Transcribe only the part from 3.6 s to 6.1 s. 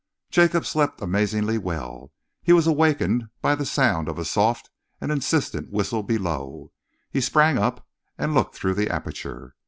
sound of a soft and insistent whistle